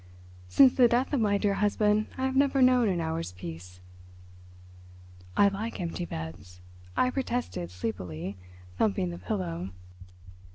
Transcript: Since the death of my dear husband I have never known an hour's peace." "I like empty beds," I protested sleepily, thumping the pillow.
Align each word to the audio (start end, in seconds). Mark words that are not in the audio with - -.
Since 0.47 0.73
the 0.73 0.87
death 0.87 1.13
of 1.13 1.19
my 1.19 1.37
dear 1.37 1.53
husband 1.53 2.07
I 2.17 2.25
have 2.25 2.35
never 2.35 2.59
known 2.59 2.89
an 2.89 2.99
hour's 2.99 3.33
peace." 3.33 3.81
"I 5.37 5.47
like 5.49 5.79
empty 5.79 6.05
beds," 6.05 6.59
I 6.97 7.11
protested 7.11 7.69
sleepily, 7.69 8.35
thumping 8.79 9.11
the 9.11 9.19
pillow. 9.19 9.69